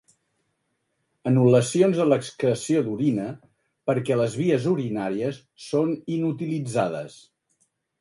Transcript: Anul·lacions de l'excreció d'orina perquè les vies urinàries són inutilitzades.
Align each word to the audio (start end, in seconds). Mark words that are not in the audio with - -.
Anul·lacions 1.31 1.99
de 1.99 2.07
l'excreció 2.13 2.81
d'orina 2.89 3.27
perquè 3.91 4.19
les 4.25 4.41
vies 4.43 4.69
urinàries 4.75 5.41
són 5.71 5.97
inutilitzades. 6.19 7.25